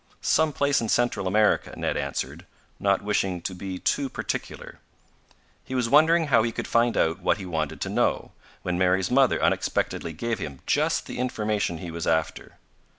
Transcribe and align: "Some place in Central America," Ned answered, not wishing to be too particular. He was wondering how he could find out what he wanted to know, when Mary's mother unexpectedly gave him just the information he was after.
"Some 0.19 0.51
place 0.51 0.81
in 0.81 0.89
Central 0.89 1.27
America," 1.27 1.75
Ned 1.77 1.95
answered, 1.95 2.47
not 2.79 3.03
wishing 3.03 3.39
to 3.41 3.53
be 3.53 3.77
too 3.77 4.09
particular. 4.09 4.79
He 5.63 5.75
was 5.75 5.89
wondering 5.91 6.25
how 6.29 6.41
he 6.41 6.51
could 6.51 6.67
find 6.67 6.97
out 6.97 7.19
what 7.19 7.37
he 7.37 7.45
wanted 7.45 7.79
to 7.81 7.89
know, 7.89 8.31
when 8.63 8.79
Mary's 8.79 9.11
mother 9.11 9.39
unexpectedly 9.39 10.13
gave 10.13 10.39
him 10.39 10.61
just 10.65 11.05
the 11.05 11.19
information 11.19 11.77
he 11.77 11.91
was 11.91 12.07
after. 12.07 12.57